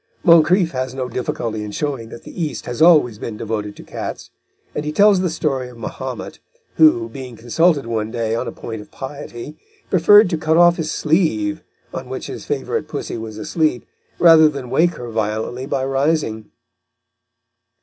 [0.23, 4.31] Moncrif has no difficulty in showing that the East has always been devoted to cats,
[4.73, 6.39] and he tells the story of Mahomet,
[6.77, 9.59] who, being consulted one day on a point of piety,
[9.91, 11.61] preferred to cut off his sleeve,
[11.93, 13.85] on which his favourite pussy was asleep,
[14.17, 16.49] rather than wake her violently by rising.